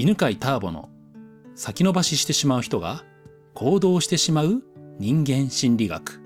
[0.00, 0.88] 犬飼ターボの
[1.54, 3.04] 先延ばししてしまう人が
[3.52, 4.62] 行動してしまう
[4.98, 6.22] 人間心理学。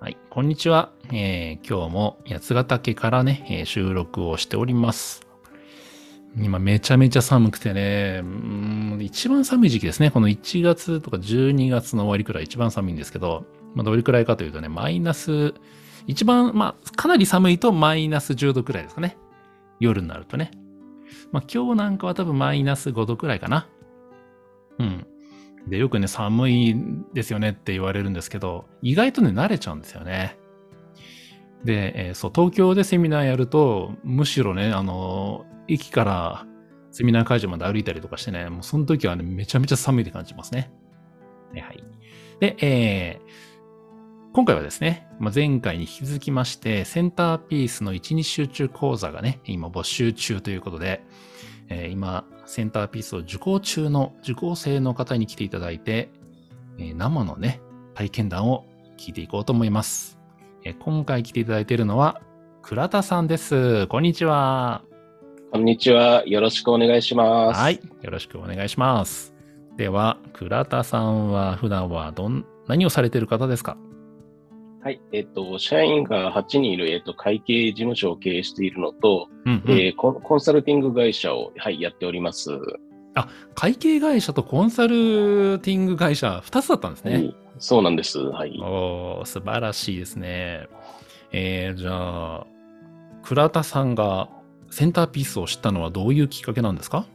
[0.00, 0.90] はい、こんにちは。
[1.12, 5.26] えー、今日も八ヶ岳からね、えー、収録をしております。
[6.38, 10.10] 今めちゃめちゃ寒くてね、うん一番寒い時期ですね。
[10.10, 15.52] この1月とか12月の終わりくらい一番寒いんですけど、まあ、どれくらいかというとね、マイナス、
[16.06, 19.18] 一番、まあ、かなり寒いとマイナス10度くらいですかね。
[19.78, 20.52] 夜になるとね。
[21.32, 23.68] まあ、今日なんかは多分マイナス5度くらいかな。
[24.78, 25.06] うん。
[25.68, 26.76] で、よくね、寒い
[27.12, 30.38] ですよねって言われるんですけど、意外とね、慣れちゃうんですよね。
[31.64, 36.46] で、えー、そう、東京でセミナーやると、むしろね、あの、駅から
[36.92, 40.72] セミナー会場まで歩いたりとかしてね、もうその時はね、めちゃめちゃ寒いって感じますね。
[41.52, 41.84] はい。
[42.40, 43.55] で、えー、
[44.36, 51.02] 今回はですね、まあ、前回に引き続きまして、センターピースの1日集中講座がね、今募集中ということで、
[51.70, 56.10] えー、今、センターピースを受講中の受講生の方に来ていただいて、
[56.76, 57.62] えー、生のね、
[57.94, 58.66] 体験談を
[58.98, 60.18] 聞いていこうと思います。
[60.64, 62.20] えー、今回来ていただいているのは、
[62.60, 63.86] 倉田さんです。
[63.86, 64.82] こんにちは。
[65.50, 66.22] こんにちは。
[66.26, 67.58] よろしくお願いします。
[67.58, 67.80] はい。
[68.02, 69.32] よろしくお願いします。
[69.78, 73.78] では、倉田さんは普段はどん、何をされている方ですか？
[74.86, 75.00] はい。
[75.10, 82.52] えっ、と、社員が8人いる、えっ、と、会計事務所を経営しているのと、うんうん、えー、コンサルティング会社を、はい、やっております。
[83.16, 87.14] あ、会計会社とコンサルティング会社、2つだったんですね。
[87.14, 88.20] はい、そうなんです。
[88.20, 88.56] はい。
[88.62, 90.68] お素晴らしいですね。
[91.32, 92.46] えー、じゃあ、
[93.24, 94.28] 倉田さんが
[94.70, 97.06] センターピースを知ったのはどういうきっかけなんですか？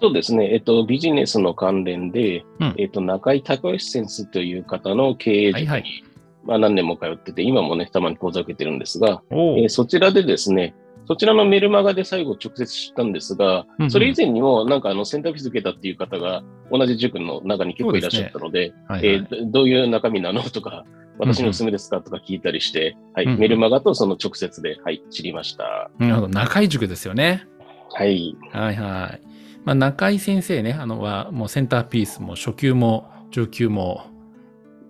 [0.00, 0.54] そうですね。
[0.54, 6.04] えっと、ビジネスの関連で、うん、えっと、中井隆義先生という方の経営塾に、はいはい
[6.44, 10.74] まあ、何年も通ってて、今もね、たまに講座受けてるんですが、えー、そちらでですね、
[11.06, 20.84] そちらのメルマガで最後直接知ったんですが、うんうん、それ以前にもなんかあの選択肢受けたっていう方が同じ塾の中に結構いらっしゃったので、えどういう中身なのとか、
[21.18, 25.90] 私のおすすめですかとか聞いたりして、はい、メルマガとその直接で、はい、知りました。
[25.98, 27.46] なるほど、中井塾ですよね。
[27.92, 28.36] はい。
[28.52, 29.20] はいはい。
[29.64, 34.06] まあ、中井先生ね、あのはもうセンターピースも初級も上級も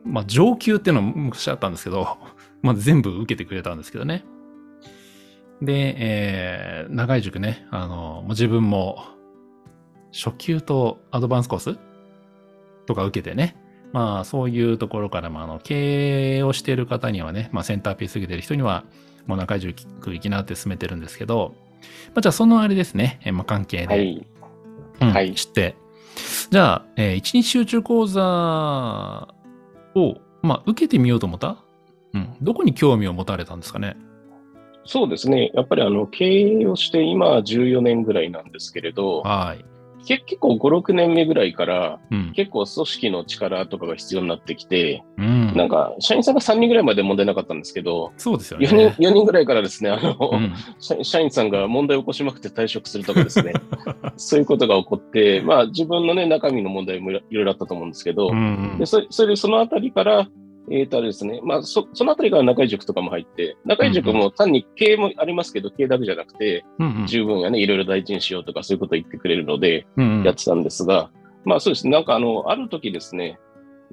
[0.04, 2.18] まあ、上級っていうのも昔あったんですけど、
[2.62, 4.24] まあ、全部受けてくれたんですけどね。
[5.62, 9.04] で、えー、長い塾ね、あの、自分も、
[10.12, 11.78] 初級とアドバンスコース
[12.86, 13.56] とか受けてね、
[13.92, 18.84] まあ、そういうところから、まあ、あの、経営をしている方にはね、まあ、センターピース受けてる人には、
[19.26, 21.54] もう中井塾行きなって進めてるんですけど、
[22.08, 24.26] まあ、じゃあ、そのあれですね、えまあ、関係で、はい、
[25.00, 25.76] うん、はい、知って、
[26.50, 29.28] じゃあ、えー、一日集中講座
[29.94, 31.56] を、まあ、受けてみようと思った？
[32.14, 32.36] うん。
[32.42, 33.96] どこに興味を持たれたんですかね？
[34.84, 35.50] そうですね。
[35.54, 39.64] やっぱりあの、経営をして今14年ぐらいなんですけれど、はい。
[40.04, 48.66] 結構5、6年目ぐらいから、うん、結構組織の力とかが必要になってきて、うん、なんか、社員さんが3人ぐらいまで問題なかったんですけど、そうですよね。
[48.66, 53.52] 4人 ,4 人ぐらいからですね、あの、うん、社員さんが問題を起こしまくって退職するとかですね、
[54.16, 60.28] そういうことが起こって、まあ自分のね、中身の問題もいろいろあったと思うんですけど、うんうん、でそそれでそのあたりから、
[60.70, 61.40] えっ、ー、と、あれですね。
[61.42, 66.64] まあ、そ、そのあたりから中井塾とかも入って、中井塾も単に経営もありますけど、経営だけじゃなくて、
[67.06, 69.86] 十分やね、いろいろ大事にしようとか、そういうことを言ってくれるので、
[70.24, 71.10] やってたんですが、
[71.44, 71.90] まあそうですね。
[71.90, 73.38] なんかあの、ある時ですね、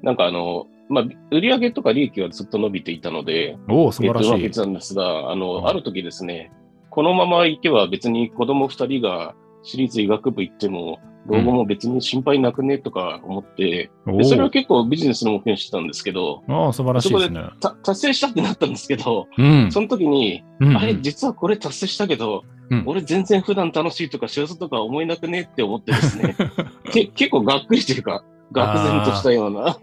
[0.02, 4.44] なんかあの、まあ、売上とか利益はずっと伸びていたので、お素晴らしい。
[4.44, 6.52] えっと、うまくなんですが、あの、ある時ですね、
[6.90, 9.34] このままいけば別に子供二人が
[9.68, 17.40] 私立医学部行っても、老後も別に心配なくねとか思って、うん、それは結構ビジネスの目標にしてたんですけど、ああ、素晴らしいですね。
[17.60, 26.34] そこで達成したってなったんですけど、うん、その時に、うんうん、あれ、実はこれ達成したけど、うん、俺全然普段楽しいとか幸せとか思えなくねって思ってですね、
[26.90, 29.78] け結構がっくりというか、愕然としたような。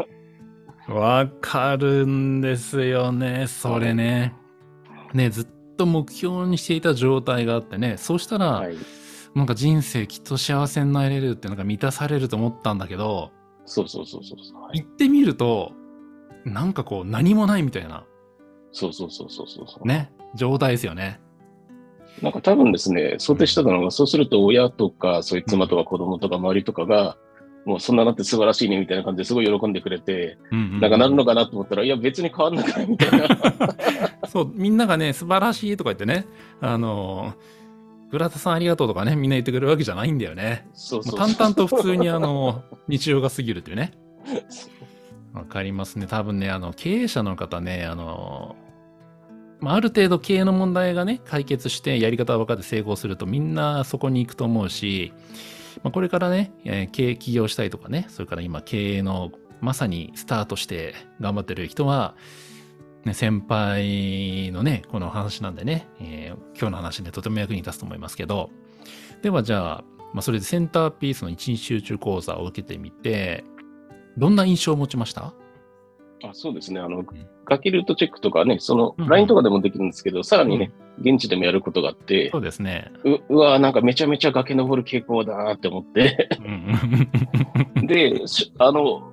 [0.88, 4.34] わかるんですよね、それね。
[5.14, 5.48] ね、ずっ
[5.78, 8.76] と目標にしていた状態があってね、そうしたら、はい
[9.36, 13.32] なんか人生きっと幸せになれるってなんか満たされると思ったんだけど、
[13.66, 15.74] そうそうそうそうそう、はい、行ってみると、
[16.46, 18.06] なんかこう何もないみたいな。
[18.72, 19.88] そうそうそうそうそう。
[19.88, 20.12] ね。
[20.36, 21.20] 状態ですよね。
[22.22, 27.18] なんか多分ですね、想定してたのが、うん、そうすると親とか、そういう妻とか子供とか周りとかが、
[27.66, 33.28] うん、もうそんななって素晴らしいねみたいな感じですごい喜んでくれて、うんうん、なんかなるのかなと思ったら、いや別に変わんなくないみたいな。
[34.32, 36.26] そう、みんながね、素晴らしいとか言ってね、
[36.62, 37.65] あのー
[38.16, 40.70] 倉田さんありがとうとかね、みんな言ってくれるわけじゃないんだよね。
[40.74, 43.92] そうそう淡々と普通にあの、 日常が過ぎるっていうね。
[45.34, 46.08] わかりますね。
[46.08, 48.56] 多分ね、あの、経営者の方ね、あの、
[49.60, 55.12] まあ、ある程度経営の問題がね、解決してやり方が分かって成功するとみんなそこに行くと思うし、
[55.84, 62.16] まあ、これからね、えー、経営起業したいとかね、それから今経営のまさにスタートして頑張ってる人は、
[63.06, 68.50] ね、先輩のね、この話なんでね、えー、今日の話でとても役に立つと思いますけど、
[69.22, 73.44] ではじゃあ、まあ、それでセンターピースの一日集中講座を受けてみて、
[74.18, 75.34] どんな印象を持ちました？
[76.24, 76.80] あそうですね。
[76.80, 77.04] あの、
[77.46, 82.92] 崖ルートチェックとかね、その、LINE とかでもできるんですけど、うん、さらにね、現地でもやることがあって、そうですね。
[83.04, 86.30] ううわなんかめちゃめちゃ崖登る傾向だなって思って。
[87.86, 88.22] で、
[88.58, 89.12] あの、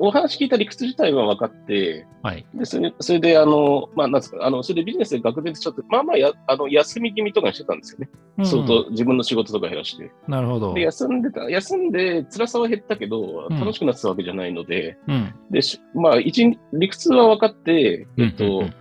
[0.00, 8.08] お話聞いた理屈自体は分かって、はい、でそれそれで、あの、まあ、なんですか、あの、それでビジネスで学でちょっと、まあまあや、あの、休み気味とかしてたんですよね。
[8.38, 10.10] うん、相当自分の仕事とか減らして。
[10.26, 10.74] なるほど。
[10.74, 15.60] で、休んでた、休んで辛さは減ったけど、楽しくなってたわけじゃないので、うん、で、
[15.94, 18.74] まあ、一、理屈は分かって、えっと、うんうんうん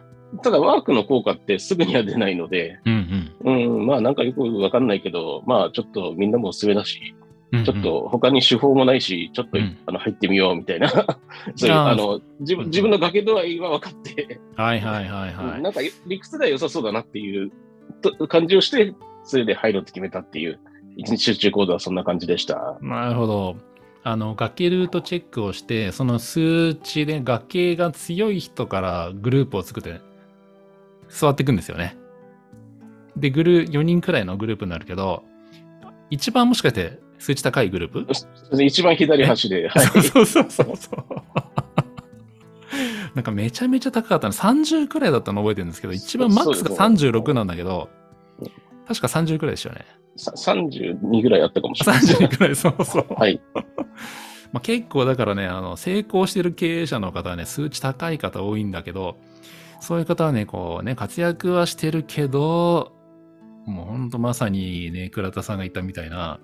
[0.44, 7.16] ただワークの効果ってすぐには出ないので、うん、うん、うん、まあなんかよくわかんないけど、まあちょっとみんなもおすすめだし、
[7.52, 10.90] ちょっと他に手法もないし、ちょっと、うん、あの入ってみようみたいな
[11.56, 15.62] そういうあの自分自分の崖度合いは分かってはいはいはいはい。
[15.62, 17.52] なんか理屈では良さそうだなっていう
[18.28, 20.60] 感じをして、それで入ろうって決めたっていう、
[20.98, 22.78] 一日集中コードはそんな感じでした。
[22.82, 23.56] なるほど。
[24.04, 30.02] あの崖ルートチェックをして、その数値で崖が強い人からグループを作って、
[31.08, 31.98] 座っていくんですよね。
[33.16, 35.24] で、グルー、4人くらいのグループになるけど、
[36.10, 38.64] 一番もしかして数値高いグループ？
[38.64, 39.68] 一番左端で。
[39.68, 41.06] はい、そうそうそうそう。
[43.16, 44.34] なんかめちゃめちゃ高かったの。
[44.34, 47.90] 30くらいだったの覚えてるんですけど、一番マックスが36なんだけど、
[48.88, 49.86] 確か30くらいでしたよね。
[50.18, 52.02] 32ぐらいあったかもしれない。
[52.02, 53.06] 32くらい、そうそう。
[53.16, 53.42] はい。
[54.54, 59.18] まあ結構だからね、あの、成功してる経営者の方はね、数値高い方多いんだけど、
[59.80, 62.94] そういう方はね、こうね、活躍はしてるけど、
[63.66, 66.40] もうほんとまさにね、倉田さんが言ったみたいな、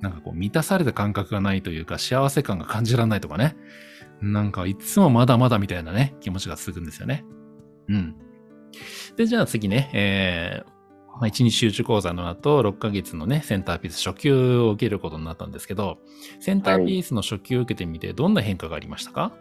[0.00, 3.56] なんかこう満たされた感覚がないというか幸せ感が感じられないとかね。
[4.20, 7.24] なんかいつもまだまだみたいなね、気持ちが続くんですよね。
[7.88, 8.16] うん。
[9.16, 10.76] で、じゃあ次ね、えー、
[11.20, 15.98] まあ、1日集中講座の後、6ヶ月のね、センターピース初級を受けることになったんですけど、
[16.40, 19.32] センターピースの初級を受けてみて、どんな変化がありましたか、はい、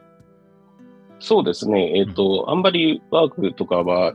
[1.19, 1.97] そうですね。
[1.97, 4.13] えっ、ー、と、うん、あんまりワークとかは、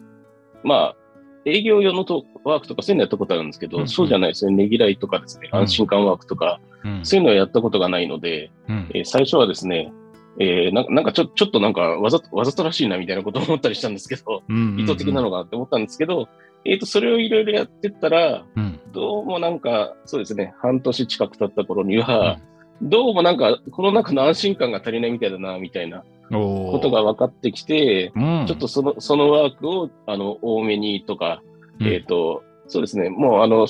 [0.65, 0.97] まあ、
[1.45, 4.53] 営業用のとワークとかそういうのやったことあるんですけど、うんうん、そうじゃないですね。
[4.53, 9.93] ねぎらいとかですね、安心感ワークとか、うん、そういうのはやったことがないので、うん、えー、最初はですね、
[10.39, 16.29] えー、ななんかちょちょっとなんかわざわざとらしいなみたいなことを思ったりしたんですけど、うんうんうん、意図的なのかって思ったんですけど、
[16.65, 22.39] えっ、ー、と、それをいろいろやってったら、うん、どうもなんか、そうですね、半年近く経った頃には、
[22.83, 31.43] どうもなんか、この中の安心感が足りないみたいだな、みたいなことが分かってきて、うん、ちょっとその、そのワークを、あの、多めにとか、
[31.81, 33.67] うん、えっ、ー、と、そうですね、もう、あの、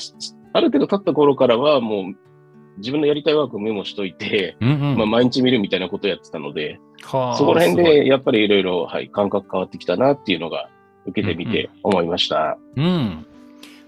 [0.52, 2.14] ある程度経った頃からは、もう、
[2.78, 7.08] 自分のやりたいワークをメモしといて、うんうん、まあ、毎日見るみたいなことをやってたので、そ
[7.44, 10.68] こら辺でやっぱりいろいろ、はい、感覚変わってきたなっていうのが、
[11.06, 12.58] 受けてみて思いました。
[12.76, 13.26] うん、うん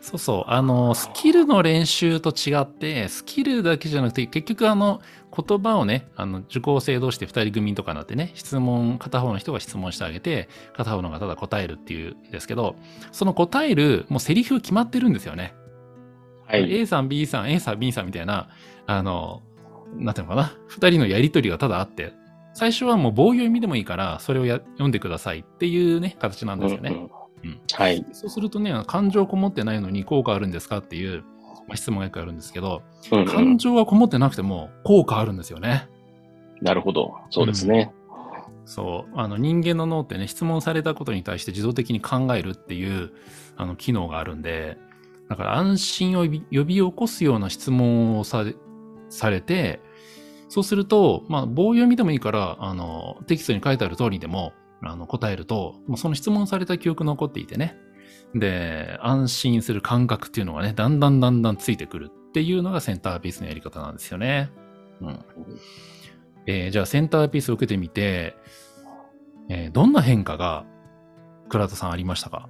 [0.03, 0.51] そうそう。
[0.51, 5.01] あの、スキルの練習と違って、スキルだけじゃなくて、結局あの、
[5.35, 12.75] 言葉をね、あの、受講生同士で二人組とかなってね、質問、片方の人が質問してあげて、片方のがただ答えるっていうんですけど、
[13.13, 15.55] その答える、もうセリフ決まってるんですよね。
[16.47, 16.81] はい。
[16.81, 18.49] A さん、B さん、A さん、B さんみたいな、
[18.89, 19.43] あの、
[19.95, 22.13] なんていうのかな、二人のやりとりがただあって、
[22.55, 26.91] 最初はもう棒読みでもいいから、それをや読んでくださいっていうね、形なんですよね。
[26.91, 28.05] うんうんうん、はい。
[28.13, 31.25] そうするとね、感情こもってないのに効果あるんですかっていう、
[31.67, 35.89] まあ、質問がよくあるんですけど、うんうん、感情はこもってなくても効果あるんですよね。
[36.61, 37.15] なるほど。
[37.31, 37.93] そうですね。
[38.09, 39.19] うん、そう。
[39.19, 43.13] あの人間の脳ってね、質問されたことに対して自動的に考えるっていう
[43.57, 44.79] あの機能があるんで、
[45.29, 48.45] だから安心を呼び起こすような質問をさ
[49.09, 49.81] されて、
[50.49, 54.53] そうすると、まあ、棒読みでもいいから、あの、テキストに書いてある通りでも、
[54.83, 57.77] あの、答えると、もうその質問された記憶残っていてね。
[58.35, 64.51] で、安心する感覚っていうのがね、だんだんだんだんついてくるっていうのがセンターピースのやり方なんですよね。
[65.01, 65.25] うん。
[66.47, 68.35] えー、じゃあセンターピースを受けてみて、
[69.49, 70.65] えー、どんな変化が
[71.49, 72.49] 倉田さんありましたか？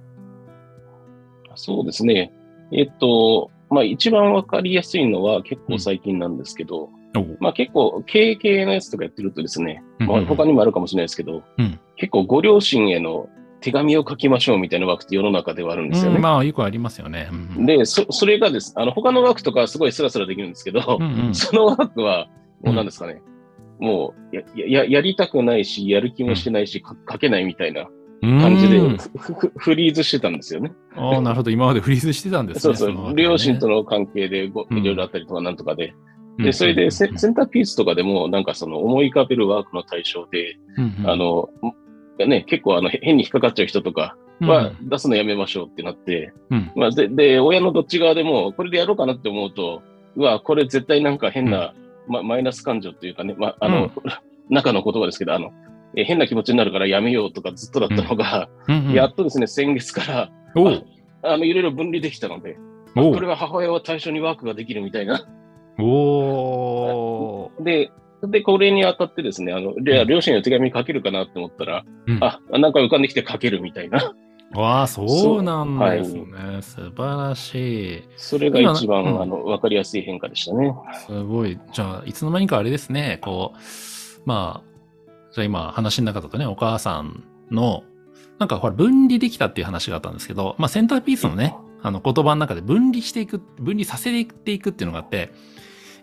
[1.55, 2.31] そうですね。
[2.71, 7.02] えっと、まあ一番わかりやすいのは結構最近なんですけど、うん、
[7.39, 13.29] まあ結構経営系のやつとかやってるとですね、まあ、他にもあるかもしれないですけど、うん、結構ご両親への
[13.61, 16.17] 手紙を書きましょうみたいなワークって世の中ではあるんですよね。
[16.17, 17.29] うん、まあ、よくありますよね。
[17.31, 22.27] うん、で、そ、それがです、あの、他のワークとかすごいスラスラできるんですけど、うんうん、そのワークは、
[22.61, 23.21] もう何ですかね、
[23.79, 27.87] うん、もうや、や、やりたくないし、やる気もしてないし、書けないみたいな
[28.21, 28.81] 感じで
[29.55, 30.73] フリーズしてたんですよね。
[30.97, 31.49] ああ、なるほど。
[31.49, 32.75] 今までフリーズしてたんですね。
[32.75, 33.15] そうそう。
[33.15, 35.93] 両親との関係でごいろいろあったりとかなんとかで。
[36.37, 40.57] で、それでセンターピースとかでも、なんかその思い浮かべるワークの対象で、
[41.05, 41.49] あの、
[42.17, 46.33] ね、結構あの変に引っかかっちゃう人とかは出すのやめましょうってなって、
[46.75, 49.81] まあで、で、親のどっち側でも、これでやろうかなって思うと、
[50.15, 51.73] うわ、これ絶対なんか変な、
[52.07, 53.91] ま、マイナス感情っていうかね、ま、あの、
[54.49, 55.51] 中の言葉ですけど、あの、
[55.95, 60.29] え変な気持ちになるからやめようとかずっとだったのが、うんうん、やっとですね、先月から
[61.21, 62.57] あのいろいろ分離できたので、
[62.95, 65.27] これは母親は対象にワークができるみたいな。
[65.79, 67.91] おで、
[68.27, 74.13] で、これにあたってですね、あの、両親の手紙書けるかなって思ったら、うん、あ、なんか浮かんできて書けるみたいな。
[74.55, 76.21] わあ、そうなんですね。
[76.31, 78.03] はい、素晴らしい。
[78.17, 80.73] それが一番、うん、あの、わかりやすい変化でしたね。
[81.07, 81.59] すごい。
[81.71, 83.59] じゃあ、いつの間にかあれですね、こう、
[84.25, 84.73] まあ、
[85.31, 87.83] じゃあ今話の中だとね、お母さんの、
[88.37, 95.33] なんかほら分離できたっていう話があったんですけど、まあセンターピースのね、あの言葉の中で分離していく、分離させていくっていうのがあって、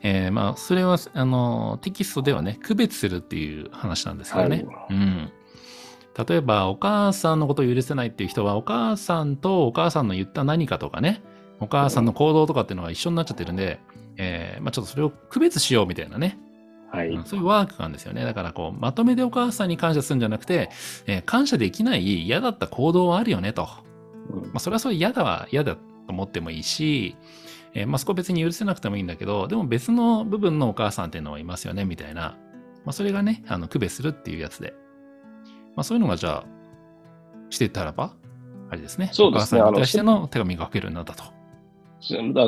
[0.02, 4.64] えー、まあそれはあのテキストではね、区別するっていう話なんですけどね。
[4.66, 5.32] はい、うん。
[6.28, 11.22] 例えばお母さんのことを許せないっていう人は、お母さんとお母さんの言った何かとかね、
[11.60, 13.80] お母さんの行動とかっていうのが一緒になっちゃってるんで、
[14.18, 16.38] えー、まあちょっとそれを区別しようみたいなね、
[16.90, 18.24] はい、そういうワークなんですよね。
[18.24, 20.70] だからこう、まとめでお母さんに感謝するんじゃなくて、
[21.06, 23.68] えー、感謝できない嫌だった行動はあるよねと。
[24.32, 27.16] うん、まあ、それはそれ嫌だは嫌だと思ってもいいし、
[27.74, 32.36] えー、まあ、そこ別に許せなくてもいいんだけど、でも別の部分のお母さんっていうのはいますよね、みたいな。
[32.84, 34.74] まあ、それがね、あの、区別するっていうやつで。
[35.76, 36.44] まあ、そういうのがじゃあ、
[37.50, 38.14] してたらば、
[38.70, 39.10] あれですね。
[39.12, 39.60] そうですね。
[39.60, 41.39] お母さんに対しての手紙が書けるようになったと。
[42.32, 42.46] だ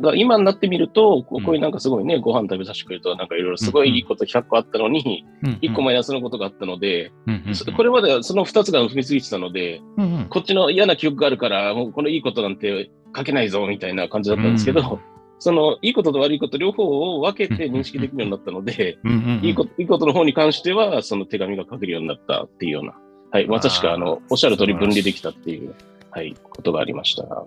[0.00, 14.98] だ今になってみると、こういうなんかすごいね、うん、ご飯食べさせてくれると、なんかいろいろすごいいいこと100個あったのに、うんうん、1個マイナスのことがあったので、うんうん、これまではその2つが踏みついてたので、うんうん、こっちの嫌な記憶があるから、もうこのいいことなんて書けないぞ、みたいな感じだったんですけど、うん、
[15.38, 16.84] そのいいことと悪いこと両方
[17.16, 18.98] を分けて認識できるようになったので、
[19.42, 22.98] いいこといいことの方に関しては、その手紙が書けるようになったっていうような、
[23.30, 25.74] はい、まさしくあの、おっしゃる通り分離できたっていう、
[26.10, 27.44] はい、ことがありました。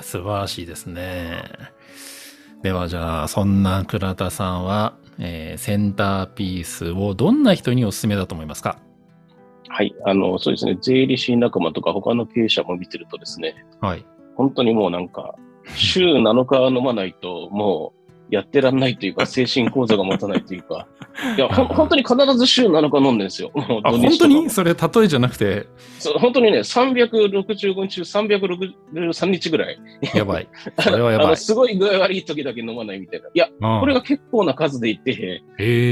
[0.00, 1.44] 素晴らしいですね。
[2.62, 8.78] ではじゃあ、そんな倉田さんは、えー、センターピースをどんな人にお勧めだと思いますか？
[9.68, 14.04] はい、あの、そうですね、税理士仲間とか他の経営者も見てるとですね、はい。
[14.36, 15.34] 本当にもうなんか、
[15.76, 18.03] 週7日飲まないと、もう、
[18.34, 20.86] やってらんないというか、 精神構造が持たないというか、
[21.36, 23.50] いや、ほ本当に必ず週7日飲んでるんですよ。
[23.54, 23.82] あ、本
[24.18, 24.50] 当に？
[24.50, 25.66] それ、例えじゃなくて？
[25.98, 27.70] そう本当にね、365日中
[28.02, 29.78] 363日ぐらい。
[30.14, 30.48] やばい。
[30.80, 31.36] それはやばい。
[31.36, 33.28] すごい具合悪い時だけ飲まないみたいな。
[33.28, 33.48] いや、
[33.80, 35.42] これが結構な数でいて、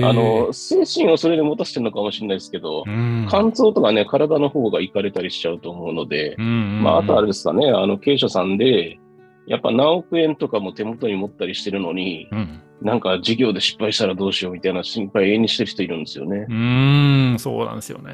[0.04, 2.84] あの、精神をそれで持たせてるのかもしれないですけど、
[3.28, 8.98] 肝臓とかね、体の方がいかれたりしちゃうと思うので、まあ、あとあれですかね、あの、経営者さんで、
[9.46, 16.46] やっぱ何億円とかも手元に持ったりしてるのに、うん、なんか事業で失敗したらどうしようみたいな心配永遠にしてる人いるんですよね。
[16.48, 18.12] うん、そうなんですよね。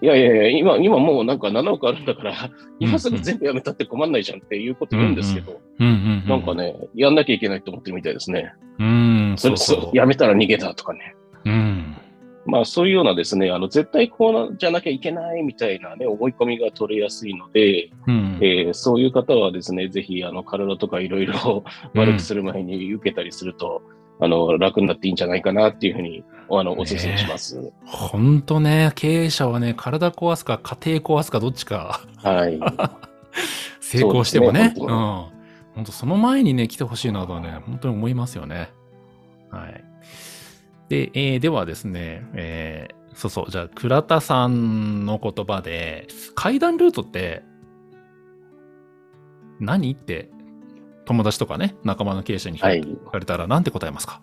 [0.00, 2.34] いやいやいや、今、今もうなんか7億あるんだから、
[2.80, 8.54] 今すぐ全部やめたって困んないじゃんっていうこと言うんですけど、なんかね、やんなきゃいけないと思ってるみたいですね。
[8.78, 11.14] うん、それそうやめたら逃げたとかね。
[11.44, 11.75] うん。
[12.46, 23.82] まあそういうようなですね、あの絶対こうじゃなきゃいけないみたいなね、思い込みが取れやすいので、うん、えー、そういう方はですね、ぜひあの体とかいろいろ悪くする前に受けたりすると、
[24.20, 27.72] うん、あの楽になっていいんじゃないかなっていうふうにあのお勧めします。
[27.84, 32.00] 本当ね、経営者はね、体壊すか家庭壊すかどっちか。
[32.22, 32.60] はい。
[33.80, 34.68] 成功してもね。
[34.68, 34.86] ねうん。
[34.86, 38.70] 本当その前にね、来てほしいなとはね、本当に思いますよね。
[39.50, 39.84] はい。
[40.88, 47.42] で、えー、ではですね、えー、そうそう、じゃあ、倉田さんの言葉で、階段ルートって
[49.60, 50.30] 何って
[51.06, 54.20] 友達とかね、仲間の経営者に聞かれたら、なんて答えますか、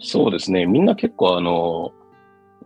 [0.00, 0.66] そうですね。
[0.66, 1.92] みんな結構、あの、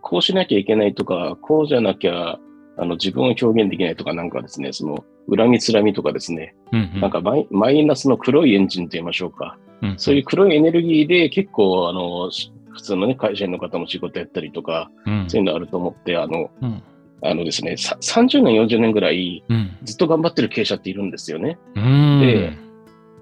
[0.01, 2.39] こうしなきゃいけないとか、こうじゃなきゃ、
[2.77, 5.03] あの、自分を表現できないとか、なんかですね、その、
[5.35, 9.57] 恨みつらみとかですね、うんうん、なんかマイマイナスの黒いエンジンと言いましょうか。
[9.81, 12.29] うんうん、そういう黒いエネルギーで結構、あの、
[12.73, 16.83] 普通のね、会社員の方も仕事やったりとか、うん、そういうのあると思って、あの、うん、
[17.23, 19.43] あのですね、30年、40年ぐらい、
[19.83, 21.57] ずっと頑張ってる経営者っているんですよね。
[21.75, 22.57] で、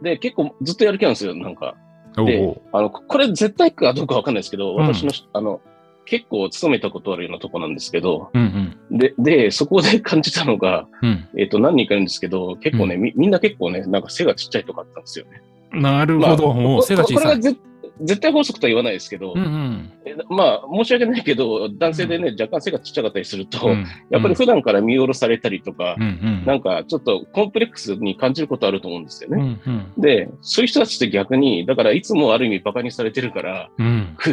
[0.01, 1.75] で、結構ずっとやる気なんですよ、なんか。
[2.15, 5.61] で、あの、これ絶対かどうかわかんないですけど、私の、あの、
[6.05, 15.41] 結構勤めたことあるようなとこなんですけど、うんうん、で、で、そこで感じたのが、うん、えっ、ー、と、何人かいるんですけど、結構ね、み、みんな結構ね、なんか背がちっちゃいとかあったんですよね。
[15.71, 17.39] なるほど、まあ、もう背が小さい。
[17.39, 17.59] これが
[18.01, 19.91] 絶対法則とは言わないですけど、うんうん、
[20.29, 26.07] まあ、申し訳ないけど、男性でね、うん、若干背がちっちゃかったりすると、うん、やっぱり普段から見下ろされたりとか、うんう
[26.43, 29.59] ん、なんかちょっとコンプレックスに感じることあると思うんですよね。
[29.65, 33.69] うんうん、で、そういう人たちって逆に、だからいつもある意味馬鹿にされてるから、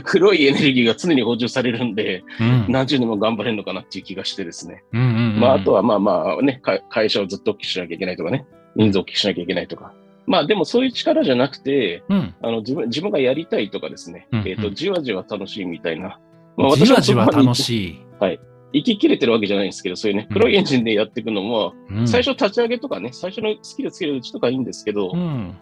[0.04, 2.22] 黒いエネルギーが常に補充されるんで、
[2.68, 4.82] 何十年も頑張れるのかなっていう気がしてですね。
[4.92, 9.92] まあ、あとはまあまあね、会社をずっと大きくしなきゃいけないとかね、人数を大きくしなきゃいけないとか、
[10.26, 16.18] まあでもそういう力じゃなくて、うん、あの自分自分がやりたいとかですね、うんうん、えっ、ー、と、じわじわ楽しいみたいな。
[16.56, 17.98] まあ、私はじわじわ楽しい。
[18.18, 18.40] はい。
[18.72, 25.56] 生き切れてるわけじゃないんですけど、そういうね、黒いエンジンでやっていくのも、うん、最初立ち上げとかね、最初のスキルつけるうちとかいいんですけど、うん、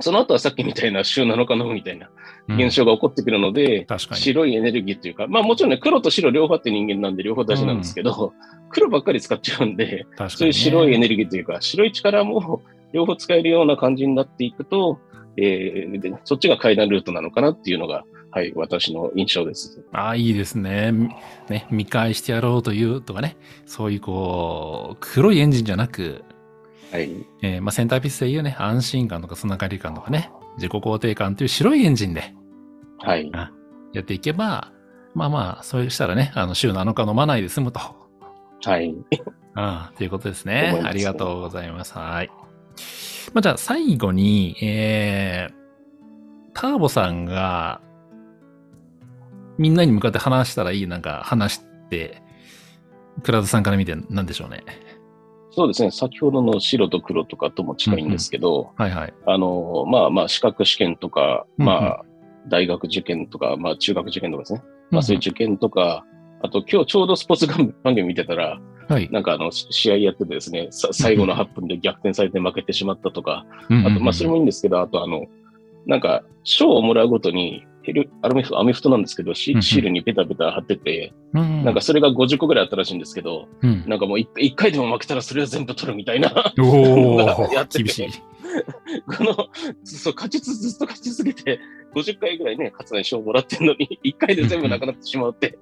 [0.00, 2.10] その後はさっきみたいな週7日のみたいな
[2.48, 8.32] 現象が起こってくるので、うん、白いエネルギーというか、まあもちろんね、黒と白両方あって人間なんで両方大事なんですけど、
[8.70, 12.62] 黒ばっかり使っちゃうんで、ね、そういう白いエネルギーというか、白い力も
[12.96, 14.98] 両方使えるような感じになっていくと、
[15.36, 19.84] えー、でそっちが階段ルートなのかなっていうのが、はい、私の印象です。
[19.92, 20.92] ああ、いいですね。
[21.50, 23.36] ね、見返してやろうというとかね、
[23.66, 26.24] そういうこう、黒いエンジンじゃなく、
[26.90, 27.10] はい。
[27.42, 32.34] えー、まあ、センターピースで言うね、安心感とかつながり感とかね、自己肯定感という白いエンジンで、
[32.98, 33.30] はい。
[33.92, 34.72] やっていけば、
[35.14, 37.80] まあまあ、そうしたらね、あの、週7日飲まないで済むと。
[38.64, 38.94] はい。
[39.54, 40.80] あ あ、ということですね。
[40.82, 41.92] ありがとうございます。
[41.94, 42.30] はい。
[43.34, 45.54] まあ、じゃあ最後に、えー、
[46.54, 47.80] ターボさんが、
[49.58, 52.22] みんなに向かって話したらいい、なんか話して、
[53.22, 54.64] 倉田さんから見て何でしょうね。
[55.50, 55.90] そうですね。
[55.90, 59.14] 先ほどの白と黒とかとも近いんですけど、うんうん、はいはい。
[59.26, 62.04] あの、まあまあ、資格試験とか、まあ、
[62.48, 64.62] 大学受験とか、まあ、中学受験とかですね。
[64.90, 66.04] まあ、そういう受験とか、
[66.42, 75.26] あと今日ちょうどスポーツ番組見てたら、はい、なんかあの、試合やっててですね、最後の8分で逆転されて負けてしまったとか、あと、まあ、それもいいんですけど、あとあの、
[75.86, 77.66] なんか、賞をもらうごとに、
[78.22, 86.52] アルミフアメフトなんですけど、シールにペタペタ貼ってて、なんかそれが50個ぐらいあったらしいんですけど、なんかもう1回でも負けたらそれは全部取るみたいな。
[86.58, 88.08] おやって厳しい。
[89.06, 89.34] この、
[89.84, 91.60] そう、勝ちつずっと勝ち続けて、
[91.94, 95.58] 50回ぐらいね、勝つない賞をもらってるのに、1回で全部なくなってしまうって、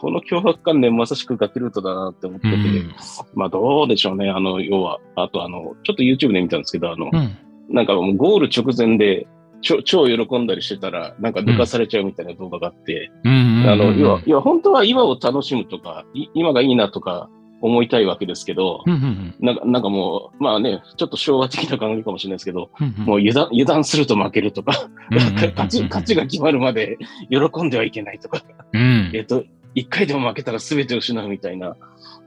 [0.00, 2.94] この脅迫観念まさしく学ルートだなって思ってて、うん、
[3.34, 7.36] まあどうでしょうね、あの、要は、あとあの、ちょっと YouTube で見たんですけど、あの、うん、
[7.68, 9.26] なんかもうゴール直前で、
[9.60, 13.28] 超超喜んだりしてたら、なんか抜かされちゃうみたいな動画があって、あ
[13.74, 17.28] の、要は、要は本当は今を楽しむとか、今がいいなとか、
[17.60, 18.84] 思いたいわけですけど、
[19.40, 26.98] なんかなんかもう、まあね、ちょっと昭和的な考えかもしれないですけど、もう油断油断すると負けるとか、勝ち勝ちが決まるまで
[27.30, 29.44] 喜んではいけないとか、えっと、
[29.78, 31.76] 一回でも負けたら全て失うみたいな、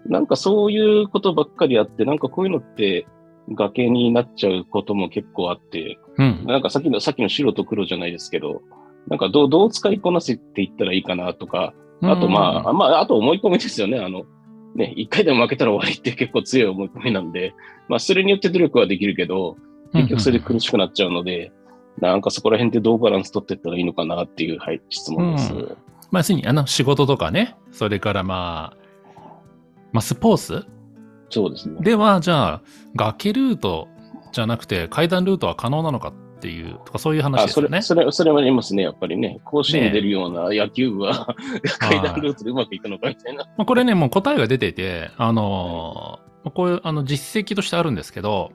[0.06, 3.06] なんかそういうことばっかりあって、なんかこういうのって
[3.50, 8.62] 崖になっちゃうことも結構あって、うん、なんかさっきの、さっきの白と黒じゃないですけど、
[9.08, 14.00] なんかどう、どう使いこなせていったらいいかなとか、あとまあ、まあ、あと思い込みですよね。
[14.00, 14.24] あの、
[14.76, 17.54] ね、一回でも負けたら終わりって結構強い思い込みなんで、
[17.90, 19.58] まあ、それによって努力はできるけど、
[19.94, 21.52] 結局それで苦しくなっちゃうので、
[22.00, 25.54] なんかそこら辺ってどうバランス取っていったらいいのかなっていう、はい、質問です。
[25.54, 25.78] うん
[26.12, 28.78] まあ、要するに、あの、仕事とかね、それからまあ、
[29.94, 30.66] まあ、スポーツ？
[31.30, 31.78] そうですね。
[31.82, 32.62] では、じゃあ、
[32.96, 33.88] 崖ルート
[34.34, 37.82] じゃなくて、階段ルートは可能なのかっていう、とかそういう話ですよね。
[37.82, 39.40] それ、それ、それもありますね、やっぱりね。
[39.46, 43.46] 甲子園に出るような野球部は、ね、階段ルートでうまくいくのかみたいな。
[43.58, 48.52] まあ、これね、もう答えが出ていて、あのー、こういう、あの、実績としてあるんですけど、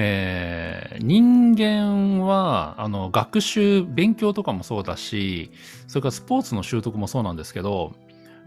[0.00, 5.50] えー、人間は、あの、学習、勉強とかもそうだし、
[5.88, 7.94] それからスポーツの習得もそうなんですけど、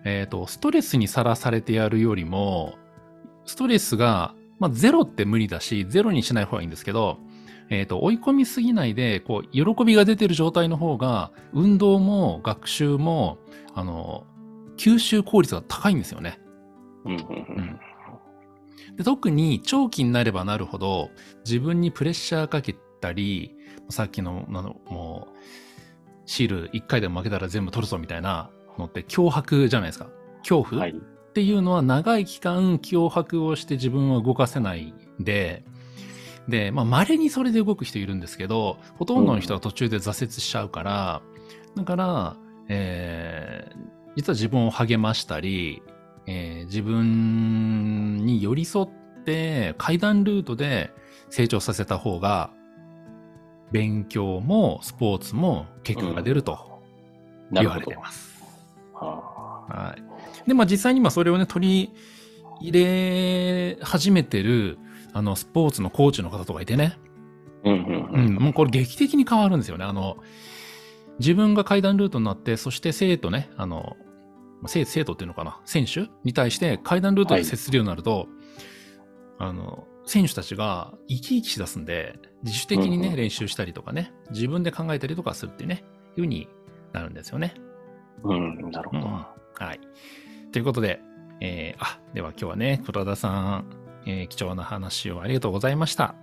[0.06, 2.76] えっ、ー、と、ストレスにさらされてやるよりも、
[3.46, 7.18] ストレスが、まあ、ゼロって無理だし、ゼロにしない方がいいんですけど、
[7.70, 13.40] えっ、ー、と、追い込みすぎないで、こう、喜びが出てる状態の方が、運動も学習も、
[13.76, 14.24] あの、
[14.78, 16.40] 吸収効率が高いんですよね。
[17.04, 17.80] うん、うん
[19.02, 21.10] で特に長期になればなるほど
[21.46, 23.56] 自分にプレッシャーかけたり
[23.90, 25.38] さっきののもう
[26.26, 30.08] シール1回でも負けたら全部取るぞみたいなのって脅迫じゃないですか。
[30.44, 30.94] 恐怖、はい、っ
[31.34, 35.64] ていうのは長い期間脅迫をして自分を動かせないで
[36.48, 41.22] で、まあ、稀にそれで動く人いるんですけど、ほとんどの人は途中で挫折しちゃうから、
[41.76, 42.36] だから、
[42.68, 43.80] えー、
[44.16, 45.82] 実は自分を励ましたり、
[46.28, 47.91] えー、自分
[48.22, 50.92] に寄り添って階段ルートで
[51.30, 52.52] 成長させた方が、
[53.72, 56.82] 勉強もスポーツも結果が出ると
[57.52, 58.44] 言われてます。
[58.94, 60.48] うん、はい。
[60.48, 61.94] で、まあ実際にまあそれをね、取り
[62.60, 64.78] 入れ始めてる、
[65.14, 66.98] あの、スポーツのコーチの方とかいてね。
[67.64, 68.26] うんうんうん。
[68.28, 69.86] うん、もうこれ劇的に変わるんですよね。
[69.86, 70.18] あの、
[71.20, 73.96] 自分が階段ルートになって、そして生徒ね、あの、
[74.68, 78.28] 生生徒っていうのかな、選手に対して階段ルートで接するようになると、はい、
[79.50, 85.84] あの、選手たちが生き生きしだすんで、自主的にね、うんうん、練習したりとかね、自分で考えたりとかするっていうね、いう
[86.18, 86.48] 風に
[86.94, 87.54] なるんですよね。
[88.24, 89.06] うん、なるほど。
[89.06, 89.28] うん、は
[89.74, 89.80] い。
[90.52, 91.02] ということで、
[91.40, 93.66] えー、あ、では今日はね、黒田さん、
[94.06, 96.16] えー、貴重な話をありがとうございました。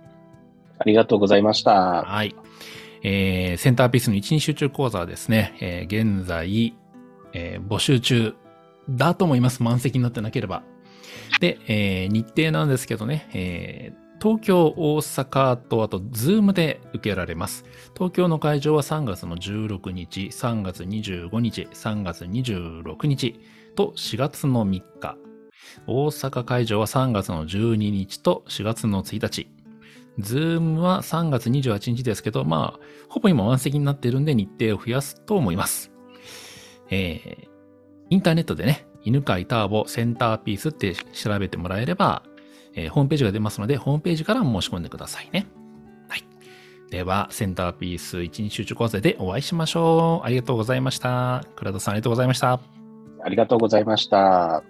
[0.77, 2.03] ありがとうございました。
[2.03, 2.35] はい。
[3.03, 6.75] えー、センターピースの一日集中講座はですね、えー、現在、
[7.33, 8.35] えー、募集中
[8.89, 9.63] だと思います。
[9.63, 10.63] 満席になってなければ。
[11.39, 17.65] で、えー、日程なんですけどね、えー、東京、大阪と、あと、ズームで受けられます。
[17.95, 23.39] 東京の会場は3月の16日、3月25日、3月26日
[23.75, 25.17] と4月の3日。
[25.87, 29.47] 大阪会場は3月の12日と4月の1日。
[30.17, 35.91] Zoomは3月28日ですけど、まあ、ほぼ今満席になっているんで日程を増やすと思います。
[36.89, 37.47] えー、
[38.09, 42.23] インターネットでね、犬飼ターボセンターピースって調べてもらえれば、
[42.75, 45.47] えー、ホームページが出ますので、ホームページから申し込んでくださいね。
[46.07, 46.23] はい。
[46.89, 50.25] では、センターピース一日集中講座でお会いしましょう。
[50.25, 51.45] ありがとうございました。
[51.55, 52.59] 倉田さんありがとうございました。
[53.21, 54.63] ありがとうございました。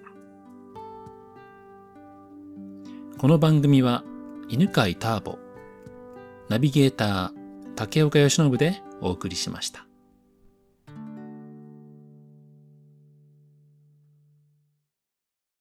[3.17, 4.03] この番組は、
[4.47, 5.37] 犬飼ターボ、
[6.47, 7.31] ナビゲーター、
[7.75, 9.88] 竹岡由伸でお送りしました。